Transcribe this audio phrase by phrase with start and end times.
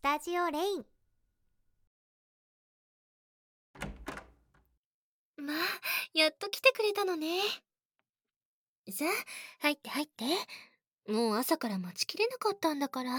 [0.00, 0.86] スタジオレイン。
[5.36, 5.56] まあ
[6.14, 7.40] やっと来てくれたのね。
[8.90, 9.08] さあ
[9.60, 10.24] 入って入って。
[11.12, 13.12] もう朝から待ちきれなかったんだから。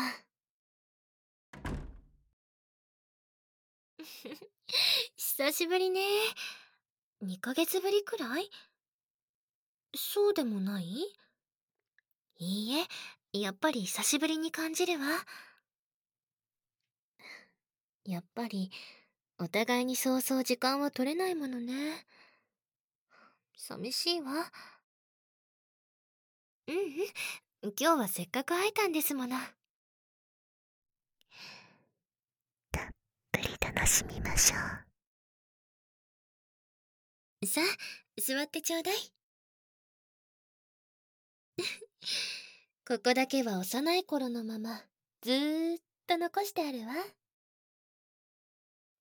[5.18, 6.02] 久しぶりね。
[7.22, 8.50] 2ヶ月ぶりくらい？
[9.96, 11.16] そうでもない？
[12.40, 15.06] いいえやっぱり久しぶりに感じるわ。
[18.12, 18.72] やっぱり
[19.40, 22.06] お互いにそうそう時間は取れないものね。
[23.56, 24.52] 寂しいわ。
[26.68, 27.74] うんうん。
[27.80, 29.38] 今日はせっかく会えたんですもの。
[32.72, 32.88] たっ
[33.32, 34.58] ぷり楽しみましょ
[37.44, 37.46] う。
[37.48, 37.64] さあ
[38.22, 38.96] 座ってちょうだい。
[42.86, 44.84] ここだけは幼い頃のまま
[45.22, 47.21] ずーっと残してあるわ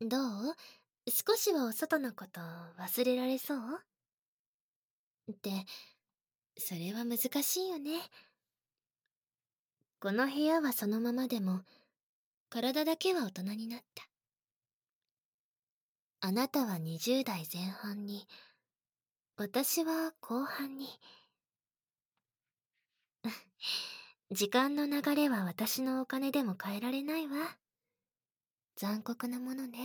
[0.00, 0.54] どう？
[1.10, 2.40] 少しはお外のこと
[2.78, 3.58] 忘れられそう？
[5.32, 5.50] って
[6.56, 8.00] それは難しいよね。
[10.00, 11.60] この部屋はそのままでも
[12.48, 14.04] 体だけは大人になった。
[16.22, 18.26] あなたは20代前半に
[19.36, 20.88] 私は後半に。
[24.30, 27.59] 時間の流れは私のお金でも変えられないわ。
[28.80, 29.78] 残酷なものね。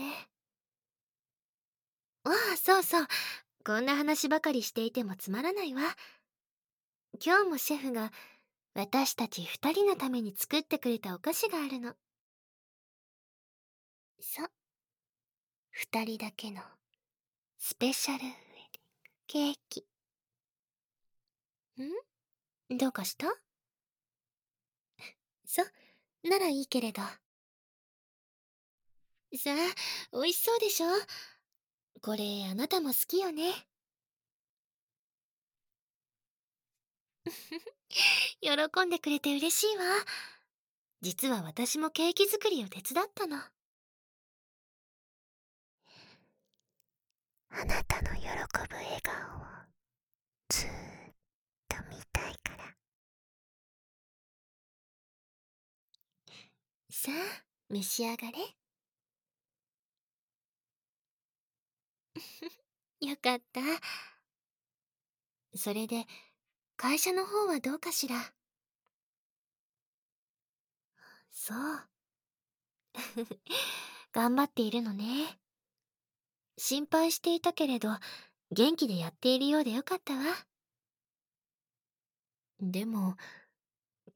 [2.24, 3.06] ああそうそう。
[3.62, 5.82] こんな話ばかりしていてもつまらないわ。
[7.22, 8.10] 今日もシェフが
[8.72, 11.94] 私たち二人のために作ってくれたお菓子があるの。
[14.18, 14.50] そう。
[15.72, 16.62] 二人だけの
[17.58, 18.38] スペシャルウェディング
[19.26, 19.84] ケーキ。
[22.74, 22.78] ん？
[22.78, 23.26] どうかした？
[25.44, 25.62] そ
[26.24, 27.02] ならいいけれど。
[29.38, 29.54] さあ、
[30.12, 30.86] 美味しそうでしょ？
[32.02, 33.66] これ、あなたも好きよね。
[38.40, 38.50] 喜
[38.86, 39.84] んでくれて嬉しいわ。
[41.02, 43.36] 実は私もケーキ作りを手伝ったの。
[43.36, 43.50] あ
[47.64, 48.30] なたの喜ぶ
[48.76, 49.44] 笑顔を
[50.48, 50.72] ずーっ
[51.68, 52.76] と見たいから
[56.90, 58.38] さあ、召し上がれ。
[63.06, 63.60] よかった。
[65.54, 66.06] それで、
[66.76, 68.16] 会社の方はどうかしら？
[71.30, 71.58] そう。
[74.12, 75.38] 頑張っているのね。
[76.58, 77.90] 心配していたけれど、
[78.50, 80.24] 元気でやっているようでよかったわ。
[82.60, 83.16] でも、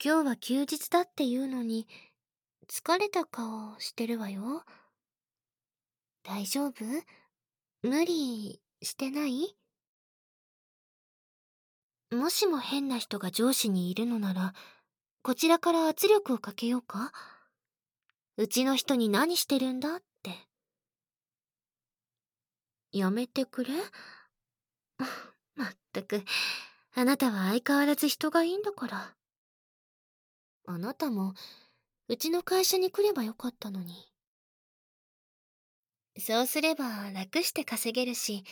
[0.02, 1.86] 今日は休日だっていうのに、
[2.66, 4.64] 疲れた顔してるわよ。
[6.22, 6.84] 大丈夫？
[7.82, 9.54] 無理してない？
[12.10, 14.54] もしも変な人が上司にいるのなら、
[15.22, 17.12] こちらから圧力をかけようか？
[18.36, 20.30] うちの人に何してるんだって。
[22.90, 23.70] やめてくれ？
[25.54, 26.24] まったく、
[26.94, 29.16] あなたは相変わらず人がいいんだから。
[30.66, 31.34] あなたも、
[32.08, 34.10] うちの会社に来ればよかったのに。
[36.18, 38.44] そうすれば楽して稼げるし、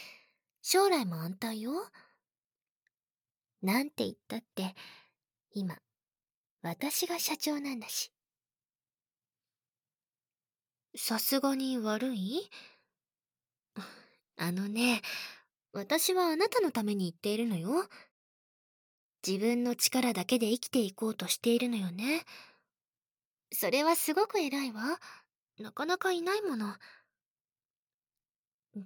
[0.63, 1.73] 将来も安泰よ。
[3.63, 4.75] なんて言ったって、
[5.53, 5.77] 今、
[6.63, 8.13] 私が社長なんだし。
[10.97, 12.51] さすがに悪い？
[14.37, 15.03] あのね、
[15.73, 17.89] 私はあなたのために言っているのよ。
[19.27, 22.25] 自分の力だけで生きていこうとしているのよね。
[23.53, 24.99] それはすごく偉いわ。
[25.59, 26.77] なかなかいないもの。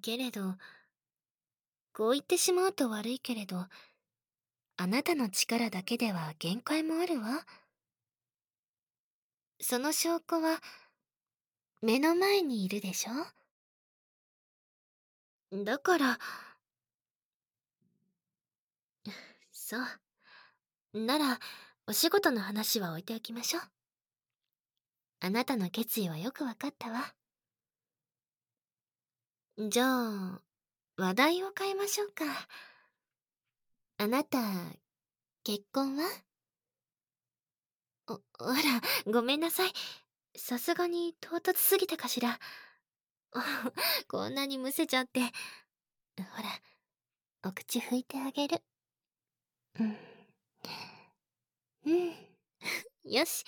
[0.01, 0.57] けれど、
[1.95, 3.67] こう言ってしまうと悪いけれど、
[4.77, 7.47] あなたの力だけでは限界もあるわ。
[9.61, 10.61] その証拠は、
[11.81, 13.13] 目の前にいるでしょ？
[15.65, 16.19] だから、
[19.53, 19.85] そう。
[20.95, 21.41] なら、
[21.87, 23.63] お仕事の話は置いておきましょう。
[25.21, 27.15] あなたの決意はよくわかったわ。
[29.57, 30.43] じゃあ、
[30.97, 32.25] 話題を変えましょうか。
[33.99, 34.39] あなた、
[35.45, 36.05] 結婚は？
[38.07, 38.45] あ、あ
[39.07, 39.73] ら、ごめんなさい。
[40.37, 42.39] さすがに唐突すぎたかしら。
[44.09, 45.21] こんなにむせちゃって。
[45.21, 48.63] ほら、お口拭いてあげる。
[49.81, 49.97] うん。
[51.87, 52.15] うん。
[53.05, 53.45] よし、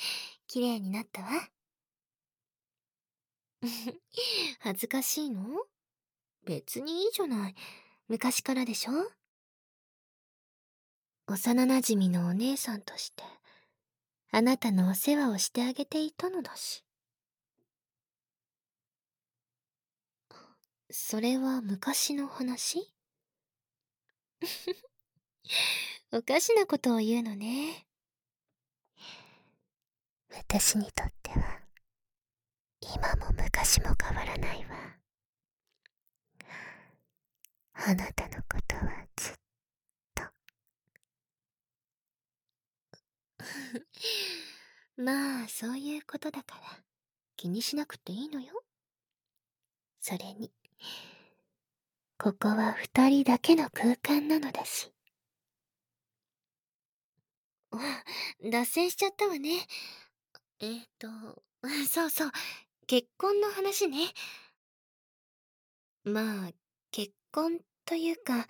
[0.46, 1.50] 綺麗になったわ。
[4.60, 5.66] 恥ずかしいの？
[6.44, 7.54] 別にいいじゃない。
[8.08, 8.92] 昔からでしょ？
[11.26, 13.22] 幼馴染のお姉さんとして、
[14.30, 16.84] あなたのお世話をしてあげていたのだし。
[20.90, 22.92] それは昔の話？
[26.12, 27.86] おかしなことを言うのね。
[30.30, 31.60] 私にとっては、
[32.80, 34.98] 今も昔も変わらないわ。
[37.74, 39.34] あなたのことはずっ
[40.14, 40.22] と。
[44.96, 46.62] まあ、そういうことだから、
[47.36, 48.62] 気にしなくていいのよ。
[50.00, 50.52] それに、
[52.16, 54.92] ここは二人だけの空間なのだし。
[57.72, 58.04] あ
[58.50, 59.66] 脱線しちゃったわね。
[60.60, 61.42] えっ、ー、と、
[61.90, 62.30] そうそう、
[62.86, 64.12] 結婚の話ね。
[66.04, 66.52] まあ、
[67.34, 68.46] 婚というか、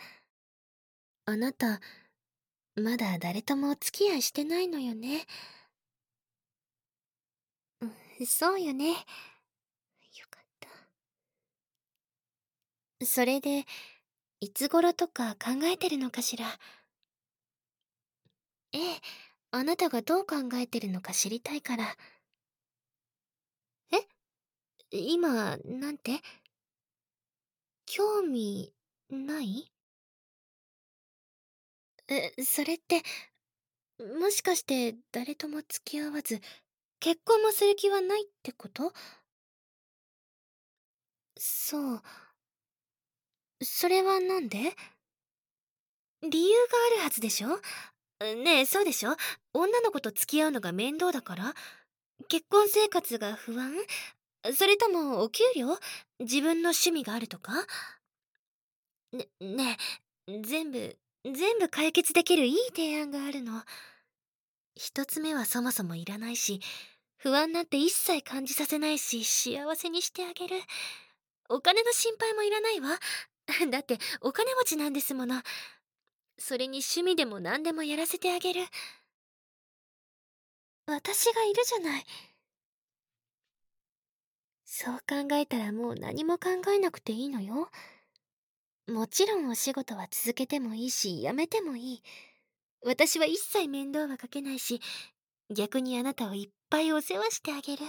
[1.25, 1.81] あなた、
[2.77, 5.25] まだ誰ともお付き合いしてないのよね。
[8.27, 8.91] そうよね。
[8.91, 8.97] よ
[10.29, 10.45] かっ
[13.01, 13.07] た。
[13.07, 13.65] それで、
[14.41, 16.47] いつ頃とか考えてるのかしら？
[18.73, 19.01] ええ、
[19.53, 21.97] あなたがどう考えてるのか知りたいから。
[23.93, 24.07] え
[24.91, 26.21] 今、なんて？
[27.87, 28.73] 興味、
[29.11, 29.71] ない？
[32.09, 33.03] え、それって、
[34.19, 36.41] もしかして誰とも付き合わず、
[37.01, 38.93] 結婚もする気はないってこと？
[41.39, 42.03] そう。
[43.63, 44.75] それはなんで？
[46.23, 47.61] 理由があるはずでしょ？
[48.21, 49.17] ねえ、そうでしょ？
[49.53, 51.55] 女の子と付き合うのが面倒だから？
[52.29, 53.75] 結婚生活が不安？
[54.55, 55.79] それともお給料？
[56.25, 57.53] 自分の趣味があるとか？
[59.13, 59.77] ね、ね
[60.27, 63.63] え、全部、全部解決できるいい提案があるの。
[64.75, 66.61] 一つ目はそもそもいらないし、
[67.17, 70.61] 不安なんて一切感じさせないし、幸せにしてあげる。
[71.49, 72.99] お金の心配もいらないわ。
[73.71, 75.43] だってお金持ちなんですもの。
[76.39, 78.67] それに趣味でも何でもやらせてあげる。
[80.87, 82.07] 私がいるじゃない。
[84.77, 87.71] そう考えたらもう何も考えなくていいのよ。
[88.89, 92.03] もちろんお仕事は続けてもいいし、辞めてもいい。
[92.85, 94.81] 私は一切面倒はかけないし、
[95.49, 97.85] 逆にあなたをいっぱいお世話してあげる。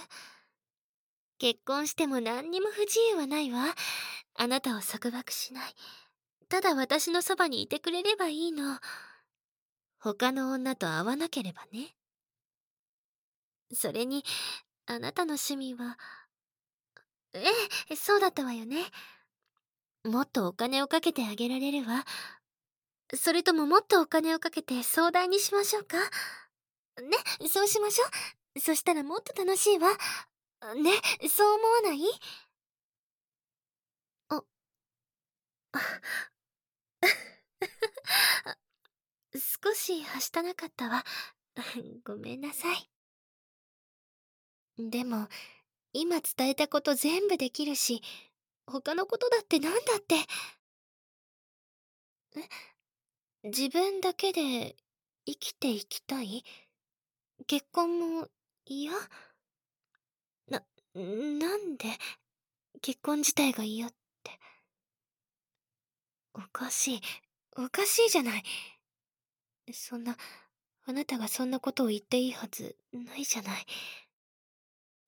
[1.39, 3.73] 結婚しても何にも不自由はないわ。
[4.35, 5.73] あなたを束縛しない。
[6.49, 8.77] ただ私のそばにいてくれればいいの。
[9.97, 11.95] 他の女と会わなければね。
[13.73, 14.23] それに、
[14.85, 15.97] あなたの趣味は、
[17.35, 17.43] え
[17.89, 18.85] え、そうだったわよね。
[20.03, 22.05] もっとお金をかけてあげられるわ。
[23.13, 25.97] それとももっとお金をかけて相談にしましょうか？
[27.01, 27.17] ね、
[27.47, 28.05] そうしましょ
[28.55, 28.59] う。
[28.59, 29.89] そしたらもっと楽しいわ。
[29.89, 29.97] ね、
[31.29, 32.01] そう思わない？
[34.29, 34.41] あ、
[39.33, 41.03] 少しはしたなかったわ。
[42.05, 42.89] ごめんなさい。
[44.77, 45.27] でも、
[45.97, 48.02] 今伝えたこと全部できるし、
[48.68, 50.16] 他のことだって何だって。
[52.37, 53.47] え？
[53.49, 54.75] 自分だけで
[55.25, 56.44] 生きていきたい？
[57.47, 58.28] 結婚も
[58.66, 58.92] 嫌？
[60.49, 60.61] な、
[60.95, 61.87] なんで？
[62.81, 64.31] 結婚自体が嫌って。
[66.33, 67.02] おかしい。
[67.56, 68.44] おかしいじゃない。
[69.71, 70.18] そんな、
[70.85, 73.66] あなたがそんなことを言っていいはずないじゃない。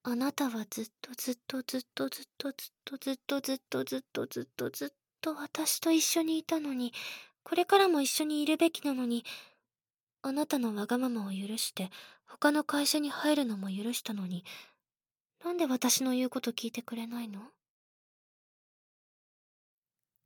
[0.04, 4.89] あなたはずっとずっとずっとずっとずっとずっとずっとずっとずっとずっ
[5.22, 6.94] と私と一緒にいたのに、
[7.44, 9.25] これからも一緒にいるべきなのに、
[10.22, 11.89] あなたのわがままを許して、
[12.25, 14.44] 他の会社に入るのも許したのに、
[15.44, 17.39] なんで私の言うこと聞いてくれないの？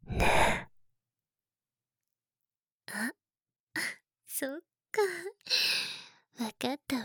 [0.08, 0.68] ねえ。
[2.92, 3.12] あ、
[4.28, 4.62] そっ
[4.92, 5.01] か。
[6.44, 7.04] わかったわ。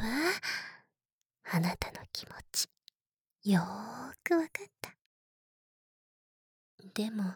[1.53, 2.69] あなたの気持ち、
[3.45, 4.95] よーくわかった。
[6.95, 7.35] でも、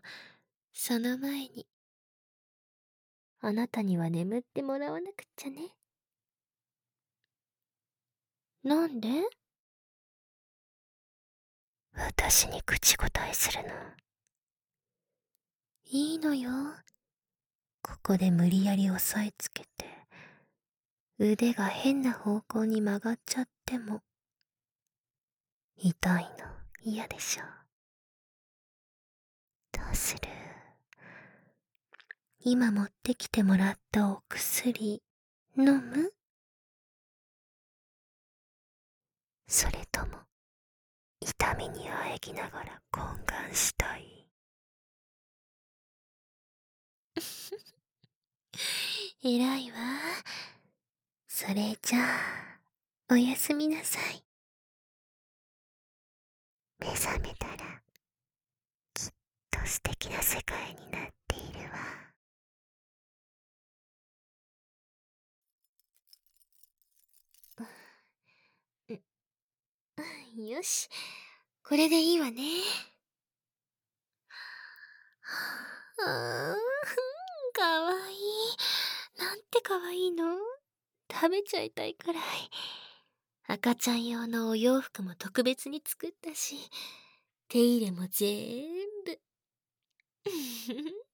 [0.73, 1.67] その前に、
[3.40, 5.69] あなたには眠ってもらわなくっちゃね。
[8.64, 9.09] なんで？
[11.95, 13.69] 私に口答えするの。
[15.85, 16.50] いいのよ。
[17.83, 19.87] ここで無理やり押さえつけて、
[21.19, 24.03] 腕が変な方向に曲がっちゃっても、
[25.77, 26.31] 痛いの
[26.83, 27.45] 嫌でしょ
[29.71, 30.23] どうする？
[32.41, 35.00] 今持ってきてもらったお薬
[35.57, 36.12] 飲む？
[39.47, 40.19] それとも
[41.21, 44.27] 痛みにあえぎながら懇願したい？
[49.23, 49.77] 偉いわ。
[51.29, 52.60] それじゃあ。
[53.12, 54.23] おやすみなさい
[56.79, 57.57] 目覚めたら
[58.95, 59.09] きっ
[59.50, 61.76] と素敵な世界になっているわ
[70.37, 70.88] よし。
[71.64, 72.43] これでいいわね。
[75.99, 79.19] あーかわいい。
[79.19, 80.37] なんてかわいいの？
[81.11, 82.23] 食べちゃいたいくらい。
[83.52, 86.57] 赤ちゃん用のお洋服も特別に作ったし、
[87.49, 88.69] 手入れも全
[89.04, 89.21] 部。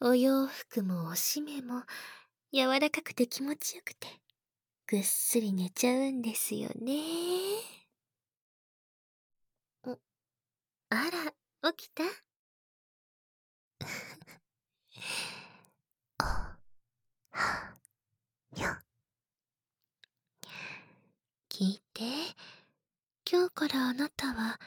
[0.00, 1.82] お洋服もおしめも
[2.50, 4.08] 柔らかくて気持ちよくて、
[4.86, 7.02] ぐっすり寝ちゃうんですよね。
[10.88, 11.10] あ
[11.60, 12.04] ら、起きた？
[16.20, 16.24] お
[17.32, 17.76] は
[18.56, 18.91] よ
[21.94, 22.34] 聞いて
[23.30, 24.58] 今日からあなたは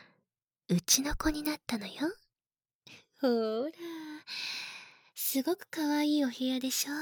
[0.70, 1.94] うちの子になったのよ
[3.22, 3.72] ほら、
[5.16, 6.94] すごくかわいいお部屋でしょ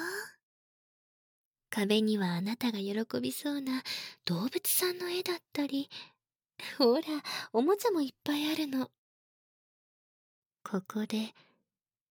[1.69, 3.83] 壁にはあなたが喜びそうな
[4.25, 5.89] 動物さんの絵だったり、
[6.77, 7.01] ほら、
[7.51, 8.91] おもちゃもいっぱいあるの。
[10.63, 11.33] ここで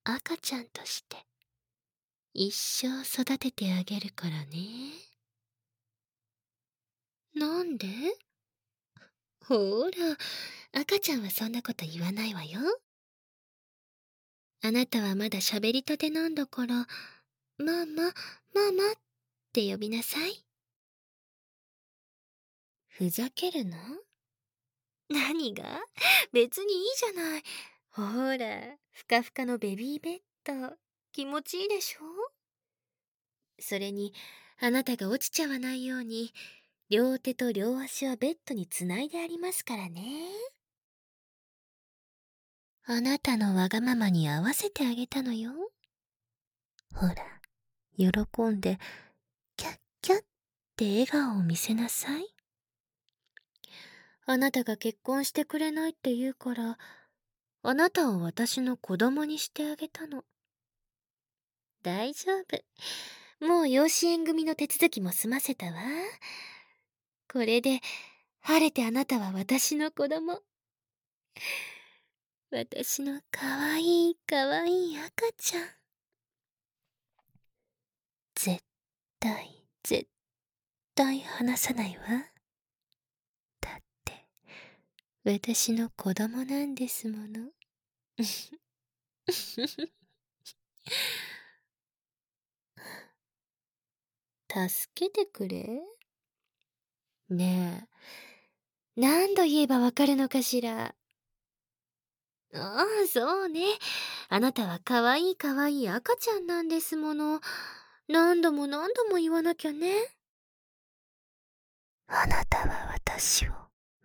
[0.04, 1.16] 赤ちゃんとして
[2.34, 5.11] 一生育ててあげるからね。
[7.34, 7.86] なんで？
[9.46, 12.60] ほら、赤ちゃんはそんなこと言わないわよ。
[14.62, 16.86] あなたはまだ喋りたてなんだから、
[17.58, 18.04] ママ、
[18.54, 18.94] ママっ
[19.52, 20.44] て呼びなさい。
[22.88, 23.76] ふざけるの？
[25.08, 25.80] 何が？
[26.32, 27.42] 別にいいじゃない。
[27.90, 28.02] ほ
[28.38, 30.76] ら、ふかふかのベビーベッド、
[31.12, 32.00] 気持ちいいでしょ？
[33.58, 34.14] それに、
[34.60, 36.32] あなたが落ちちゃわないように、
[36.92, 40.02] 両手と両足はベッドにつないでありますからね。
[42.84, 45.52] あなたのわがままに合わせてあげたのよ。
[46.94, 47.14] ほら、
[47.96, 48.78] 喜んで、
[49.56, 50.24] キャッキャッっ
[50.76, 52.26] て笑顔を見せなさい。
[54.26, 56.76] あなたが結婚してくれないって言うから、
[57.62, 60.24] あなたを私の子供にしてあげたの。
[61.82, 62.32] 大丈
[63.40, 63.46] 夫。
[63.46, 65.72] もう養子縁組の手続きも済ませたわ。
[67.32, 67.80] これで、
[68.40, 70.42] 晴れてあなたは私の子供。
[72.50, 75.64] 私のかわいいかわいい赤ちゃん。
[78.34, 78.62] 絶
[79.18, 80.06] 対、絶
[80.94, 82.02] 対離さないわ。
[83.62, 84.26] だって、
[85.24, 87.50] 私の子供なんですもの。
[94.50, 95.80] 助けてくれ
[97.32, 97.88] ね
[98.96, 100.94] え、何度言えばわかるのかしら？
[102.54, 103.62] ああ、そうね。
[104.28, 107.40] あなたはかわいいかわいい赤ちゃんなんですもの。
[108.08, 109.92] 何度も何度も言わなきゃね。
[112.08, 113.52] あなたは私を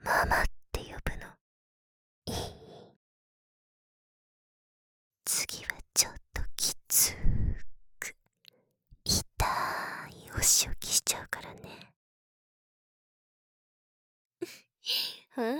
[0.01, 1.27] ママって呼ぶの。
[2.27, 2.35] いい？
[5.25, 7.15] 次はちょっときつー
[7.99, 8.15] く、
[9.03, 11.91] 痛いお仕置きしちゃうからね。
[15.37, 15.55] ほら、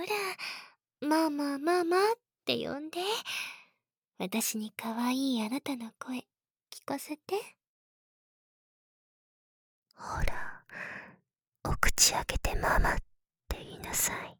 [1.00, 2.00] ママママっ
[2.44, 2.98] て呼んで。
[4.18, 6.18] 私にかわいいあなたの声、
[6.72, 7.36] 聞かせて。
[9.94, 10.64] ほら、
[11.62, 12.96] お口開けてママっ
[13.48, 14.36] て言いなさい。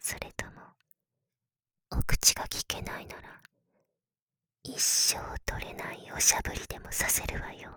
[0.00, 0.52] それとも、
[1.92, 3.40] お口が聞けないなら、
[4.64, 7.70] 一生取れないおしゃぶりでもさせるわよ。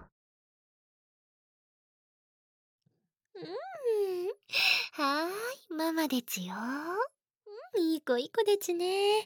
[3.35, 3.76] うん？
[4.93, 6.53] はーい、ママですよ。
[7.75, 9.25] うん、いい子いい子ですね。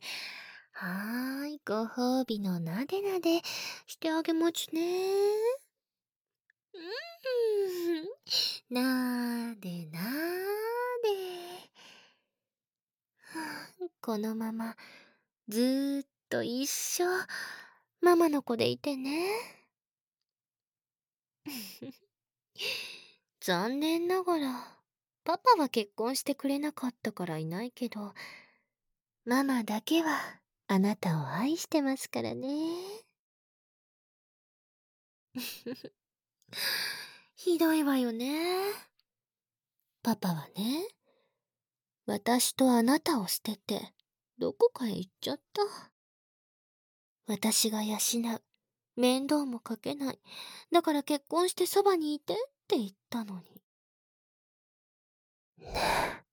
[0.74, 3.42] はーい、ご褒美のなでなで
[3.88, 4.82] してあげますね。
[6.74, 8.06] うん。
[8.70, 10.08] なーでなーで。
[14.02, 14.76] このまま、
[15.48, 17.04] ずーっと一生、
[18.02, 19.28] ママの子でいてね。
[23.42, 24.78] 残念ながら、
[25.24, 28.14] パパは結婚してくれなかったからいないけど、
[29.26, 32.48] ママだけはあなたを愛してますからね。
[37.34, 38.62] ひどいわよね。
[40.04, 40.88] パパはね、
[42.06, 43.92] 私とあなたを捨てて、
[44.38, 45.64] どこかへ行っちゃった。
[47.26, 47.98] 私が養
[48.36, 48.44] う。
[48.96, 50.20] 面倒もかけない。
[50.72, 52.38] だから結婚してそばにいてっ
[52.72, 53.62] って言ったのに。
[55.58, 56.24] ねえ、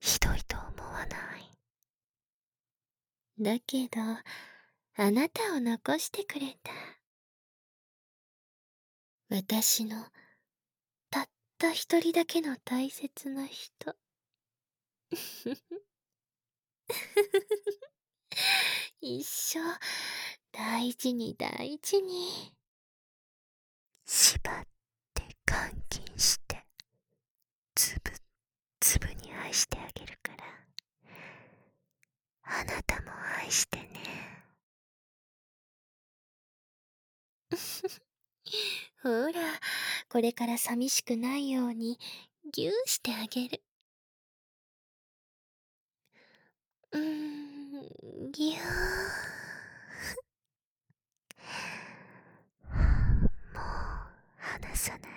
[0.00, 1.50] ひどいと思わない？
[3.42, 4.02] だけど、
[4.96, 6.72] あなたを残してくれた。
[9.30, 10.04] 私の、
[11.08, 13.96] たった一人だけの大切な人。
[19.00, 19.60] 一生、
[20.52, 22.54] 大事に大事に。
[24.04, 24.75] 縛って
[25.46, 26.64] 監禁して、
[27.74, 28.10] つぶ
[28.80, 30.44] つぶに愛してあげるから。
[32.48, 33.10] あなたも
[33.42, 33.86] 愛してね。
[39.02, 39.32] ほら、
[40.08, 41.98] これから寂しくないように、
[42.52, 43.62] ぎゅーしてあげる。
[46.92, 48.62] うーん、ぎゅー。
[53.54, 53.62] もう
[54.38, 55.15] 離さない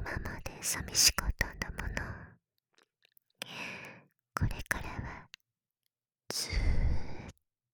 [0.00, 1.94] 今まで寂しかったんだもの。
[4.34, 5.28] これからは
[6.30, 6.56] ずーっ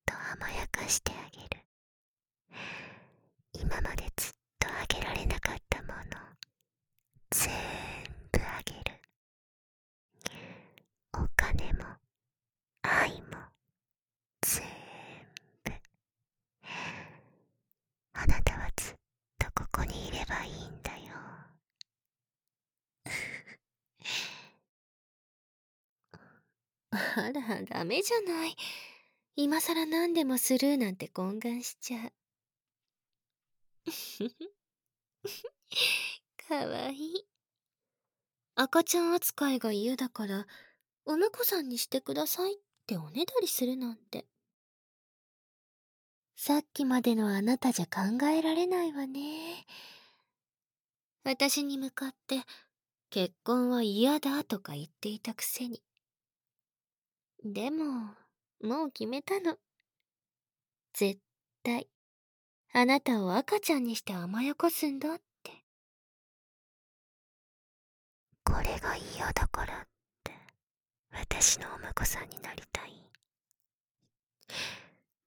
[0.05, 1.63] と甘やかしてあげる。
[3.53, 5.95] 今までずっとあげられなかったもの
[7.31, 7.53] 全
[8.33, 9.01] 部あげる。
[11.15, 11.85] お金も
[12.83, 13.29] 愛も
[14.43, 14.65] 全
[15.65, 15.73] 部
[18.15, 18.95] あなたはずっ
[19.39, 21.15] とここにいればいいんだよ
[27.23, 28.57] あら、ダメじゃない。
[29.37, 32.13] 今更何でもスルーなんて懇願しちゃう。
[36.49, 37.27] かわいい。
[38.55, 40.47] 赤ちゃん扱いが嫌だから、
[41.05, 44.27] お婿さんにしてくださいっておねだりするなんて。
[46.37, 49.67] さっきまでのあなたじゃ考えられないわね。
[51.25, 52.45] 私に向かって、
[53.11, 55.83] 結婚は嫌だとか言っていたくせに。
[57.53, 58.15] でも、
[58.63, 59.57] もう決めたの。
[60.93, 61.21] 絶
[61.63, 61.89] 対、
[62.73, 65.53] あなたを赤ちゃんにして甘やかすんだって。
[68.45, 69.87] これが嫌だからっ
[70.25, 70.33] て。
[71.13, 73.03] 私のお婿さんになりたい。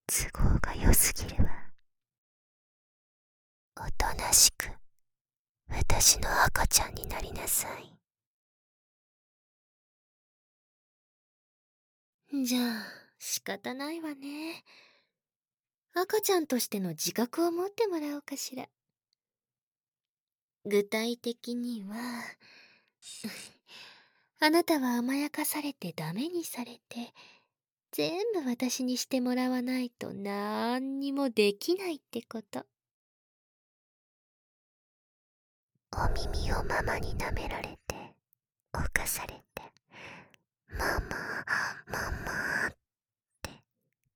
[0.07, 1.49] 都合が良すぎるわ
[3.77, 4.69] おとなしく
[5.69, 7.98] 私の赤ちゃんになりなさい。
[12.31, 12.85] じゃあ、
[13.17, 14.63] 仕方ないわね。
[15.95, 18.67] 赤ちゃんとしての自覚を持ってもらおうかしら。
[20.63, 21.95] 具体的には、
[24.41, 27.13] あなたは甘やかされてダメにされて、
[27.91, 32.67] 全部私にしてもらわないとなんにもできないってこと。
[35.91, 38.13] お耳をママに舐められて
[38.71, 39.63] 犯されて
[40.71, 40.89] ママ
[41.87, 42.71] ママっ
[43.41, 43.49] て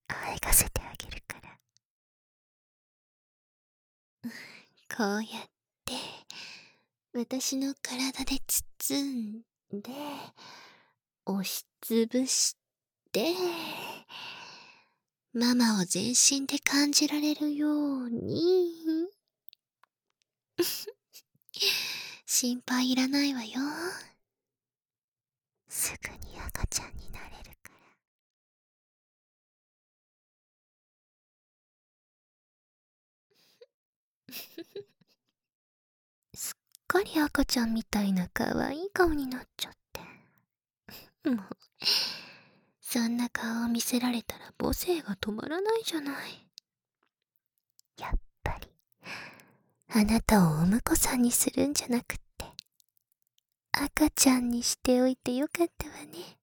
[0.08, 1.50] あえがせてあげるから
[4.96, 5.50] こうやっ
[5.86, 5.94] て、
[7.14, 9.90] 私の体で包んで、
[11.26, 12.56] 押しつぶし
[13.12, 13.34] て、
[15.34, 17.68] ママを全身で感じられるよ
[18.04, 19.10] うに。
[22.28, 23.60] 心配いらないわよ。
[25.76, 27.72] すぐに赤ちゃんになれるか
[34.30, 34.34] ら
[36.36, 36.54] すっ
[36.88, 40.02] かり赤ちゃんみたいな可愛い顔になっちゃって。
[41.30, 41.46] もう、
[42.80, 46.48] そんな顔を見せられたら母性が止まらないじゃない。
[47.98, 48.68] やっぱり
[49.90, 52.23] あなたをお婿さんにするんじゃなくって
[53.76, 56.38] 赤ちゃんにしておいてよかったわね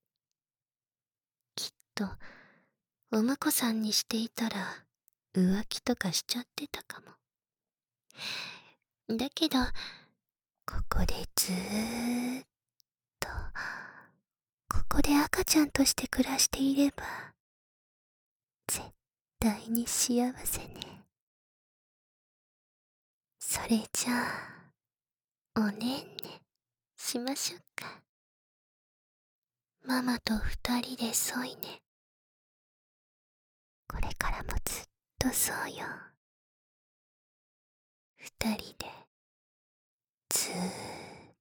[1.55, 2.05] きっと、
[3.13, 4.57] お婿さんにしていたら、
[5.37, 7.01] 浮気とかしちゃってたか
[9.09, 9.17] も。
[9.17, 9.59] だけど、
[10.67, 12.45] ここでずーっ
[13.21, 13.29] と
[14.69, 17.05] ここで赤ちゃんとして暮らしていれば
[18.67, 18.83] 絶
[19.39, 21.05] 対に幸せね
[23.39, 24.27] それじゃ
[25.55, 26.40] あ、おねんね。
[27.11, 28.05] しましょうか。
[29.85, 31.83] ママと二人で添いね。
[33.89, 34.85] これからもずっ
[35.19, 35.87] とそうよ。
[38.17, 38.87] 二人で、
[40.29, 41.35] ずーっ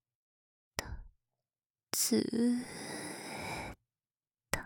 [0.75, 0.86] と、
[1.91, 2.65] ずーっ
[4.49, 4.60] と。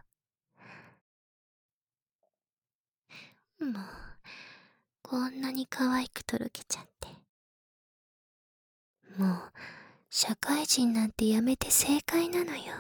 [3.66, 3.74] もう、
[5.02, 7.10] こんなに可愛くとろけちゃって。
[9.18, 9.52] もう、
[10.16, 12.76] 社会人なんてやめて正解なのよ。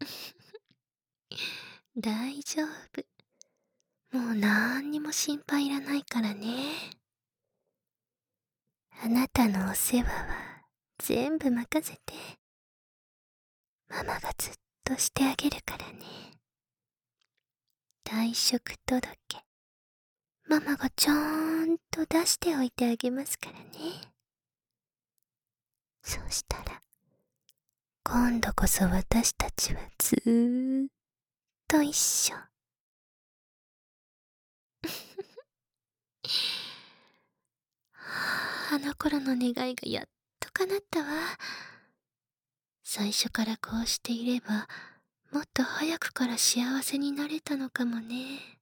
[1.96, 4.18] 大丈夫。
[4.18, 6.98] もうなんにも心配いらないからね。
[8.90, 10.66] あなたのお世話は
[10.98, 12.14] 全部任せて。
[13.86, 16.40] ママがずっとしてあげるからね。
[18.02, 19.44] 退職届。
[20.48, 24.15] ママがちゃんと出しておいてあげますからね。
[26.06, 26.80] そしたら、
[28.04, 30.88] 今度こそ私たちはずーっ
[31.66, 32.36] と一緒。
[38.70, 41.06] あの頃の願いがやっと叶ったわ。
[42.84, 44.68] 最初からこうしていれば、
[45.32, 48.60] もっと早くから幸せになれたのかもね。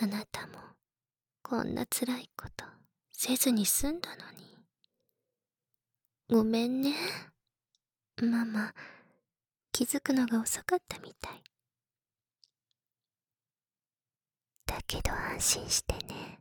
[0.00, 0.54] あなたも、
[1.42, 2.64] こんな辛いこと
[3.10, 4.45] せずに済んだのに。
[6.28, 6.92] ごめんね。
[8.20, 8.74] ママ、
[9.70, 11.40] 気づくのが遅かったみたい。
[14.66, 16.40] だけど安心してね。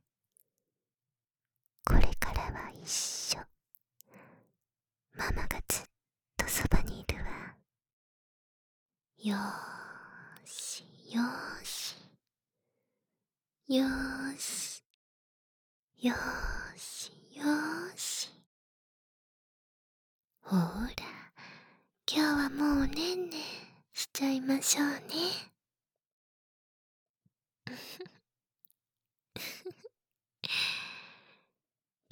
[1.85, 3.37] これからは一緒。
[5.13, 5.85] ママがずっ
[6.35, 7.55] とそばにいるわ。
[9.19, 11.95] よーし、よーし。
[13.67, 14.83] よーし。
[16.01, 18.34] よーし、よーし。
[20.47, 20.71] ほら、
[22.07, 23.37] 今日はもうねんね
[23.93, 24.99] しちゃいましょうね。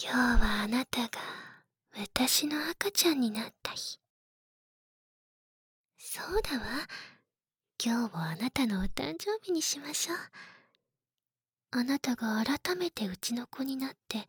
[0.02, 1.20] 今日はあなたが
[1.96, 4.00] 私の赤ちゃんになった日。
[6.00, 6.88] そうだわ。
[7.80, 10.18] 今日をあなたのお誕生日にしましょう。
[11.70, 14.28] あなたが改めてうちの子になって、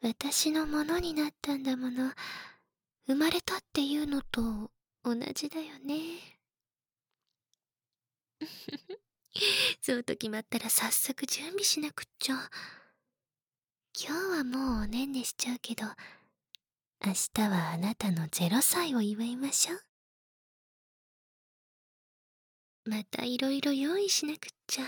[0.00, 2.14] 私のものになったんだもの。
[3.06, 4.70] 生まれたっていうのと
[5.02, 6.38] 同じだよね。
[9.82, 12.50] そうと決まったら早速準備しなくっちゃ。
[13.96, 15.84] 今日はもうおねんねしちゃうけど、
[17.04, 19.80] 明日はあなたの0歳を祝いましょう。
[22.86, 24.84] またいろいろ用意しなくっちゃ。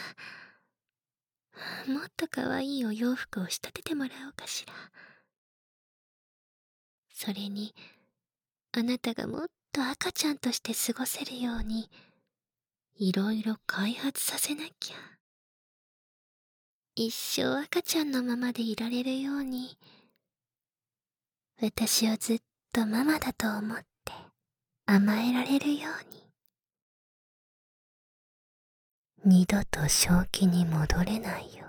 [1.87, 4.73] もっと可愛いお洋服を仕立ててもらおうかしら。
[7.13, 7.75] それに、
[8.79, 11.89] あなたがもっと赤ちゃんとして過ごせるように、
[12.99, 14.97] いろいろ開発させなきゃ。
[16.95, 19.79] 一生赤ちゃんのままでいられるように、
[21.63, 22.39] 私をずっ
[22.71, 24.13] とママだと思って
[24.85, 26.23] 甘えられるように。
[29.25, 31.65] 二度と正気に戻れないよ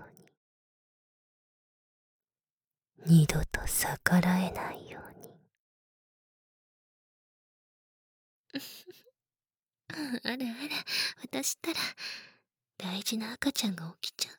[3.06, 3.22] うに。
[3.22, 5.07] 二度と逆らえないように。
[8.58, 10.46] あらあら、
[11.24, 11.80] 私ったら、
[12.78, 14.38] 大事な赤ちゃんが起きちゃう。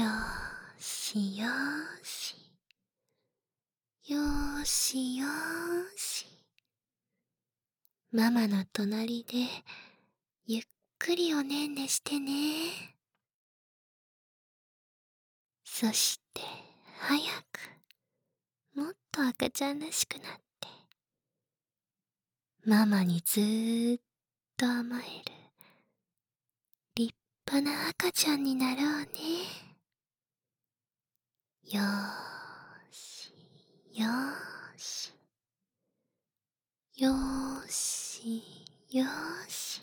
[0.00, 2.36] よーしよーし。
[4.08, 6.26] よーしよーし。
[8.12, 9.46] ママの隣で、
[10.46, 10.62] ゆっ
[10.98, 12.96] くりおねんねしてね。
[15.64, 16.40] そして、
[16.98, 17.20] 早
[17.52, 20.45] く、もっと赤ちゃんらしくなって。
[22.68, 24.00] ママにずーっ
[24.56, 25.06] と甘える。
[26.96, 27.14] 立
[27.48, 29.06] 派な赤ちゃんになろうね。
[31.62, 31.84] よー
[32.90, 33.32] し
[33.94, 35.12] よーし。
[36.96, 38.42] よーし
[38.90, 39.80] よーし。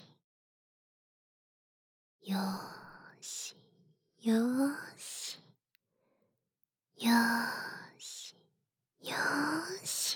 [2.20, 3.56] よーし
[4.20, 5.38] よーし。
[6.98, 8.36] よーし
[9.00, 10.13] よーし。